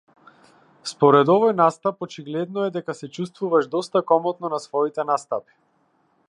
Според 0.91 1.29
овој 1.33 1.53
настап 1.59 2.01
очигледно 2.07 2.65
е 2.69 2.73
дека 2.79 2.95
се 3.01 3.11
чувствуваш 3.19 3.69
доста 3.77 4.03
комотно 4.13 4.53
на 4.55 4.63
своите 4.65 5.07
настапи. 5.13 5.57